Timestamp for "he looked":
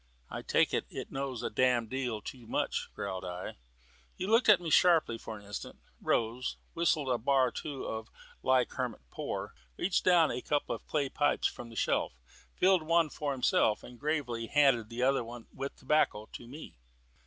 4.15-4.49